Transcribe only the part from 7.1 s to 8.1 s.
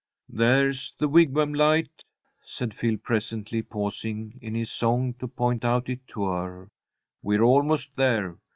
"We're almost